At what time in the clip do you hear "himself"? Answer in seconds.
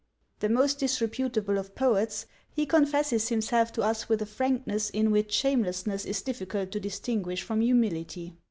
3.29-3.71